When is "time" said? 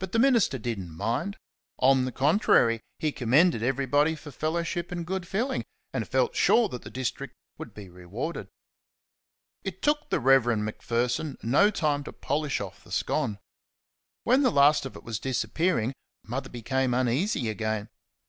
11.70-12.02